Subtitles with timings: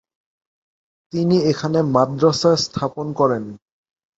[1.13, 3.43] তিনি এখানে মাদ্রাসা স্থাপনা করেন।